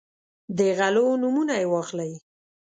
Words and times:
د 0.57 0.59
غلو 0.77 1.07
نومونه 1.21 1.53
یې 1.61 1.65
واخلئ. 1.71 2.11